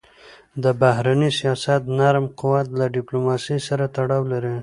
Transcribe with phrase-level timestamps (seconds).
[0.63, 4.55] د بهرني سیاست نرم قوت له ډیپلوماسی سره تړاو لري.